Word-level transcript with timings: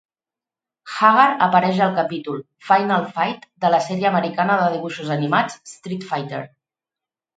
Haggar 0.99 1.27
apareix 1.47 1.81
al 1.87 1.91
capítol 1.99 2.41
"Final 2.69 3.05
Fight" 3.17 3.45
de 3.67 3.71
la 3.75 3.83
sèrie 3.91 4.09
americana 4.13 4.57
de 4.63 4.71
dibuixos 4.77 5.13
animats 5.17 5.63
"Street 5.77 6.09
Fighter". 6.15 6.45